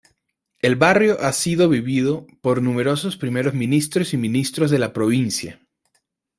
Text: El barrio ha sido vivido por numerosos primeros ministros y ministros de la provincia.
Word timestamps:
El 0.63 0.77
barrio 0.77 1.19
ha 1.21 1.31
sido 1.31 1.69
vivido 1.69 2.25
por 2.41 2.63
numerosos 2.63 3.17
primeros 3.17 3.53
ministros 3.53 4.15
y 4.15 4.17
ministros 4.17 4.71
de 4.71 4.79
la 4.79 4.93
provincia. 4.93 5.61